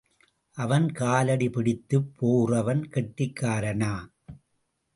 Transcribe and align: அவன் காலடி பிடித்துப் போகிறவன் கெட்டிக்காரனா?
அவன் 0.57 0.91
காலடி 0.91 1.49
பிடித்துப் 1.49 2.09
போகிறவன் 2.15 2.81
கெட்டிக்காரனா? 2.93 3.93